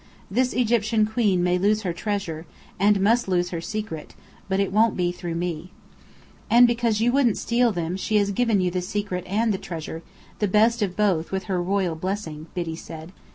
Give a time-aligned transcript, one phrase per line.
[0.31, 2.47] This Egyptian queen may lose her treasure,
[2.79, 4.15] and must lose her secret;
[4.49, 5.69] but it won't be through me."
[6.49, 10.01] "And because you wouldn't steal them, she has given you the secret and the treasure,
[10.39, 13.11] the best of both, with her royal blessing," Biddy said.